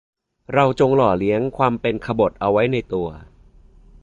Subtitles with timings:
[0.53, 3.07] เราจงหล่อเลี้ยงความเป็นขบถเอาไว้ในตัว